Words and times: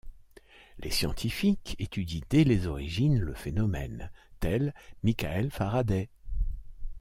Les 0.79 0.89
scientifiques 0.89 1.75
étudient 1.77 2.23
dès 2.31 2.43
les 2.43 2.65
origines 2.65 3.19
le 3.19 3.35
phénomène, 3.35 4.09
tel 4.39 4.73
Michael 5.03 5.51
Faraday. 5.51 6.09